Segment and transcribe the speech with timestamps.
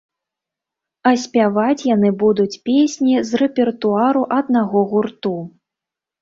[1.09, 5.37] А спяваць яны будуць песні з рэпертуару аднаго гурту.